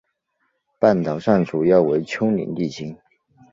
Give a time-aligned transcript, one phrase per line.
[0.79, 2.97] 半岛上主要为丘陵地形。